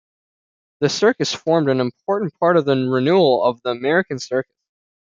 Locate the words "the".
0.79-0.89, 2.65-2.73, 3.61-3.69